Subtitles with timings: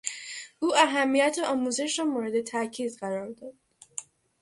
[0.59, 3.53] او اهمیت آموزش را مورد تاءکید قرار داد.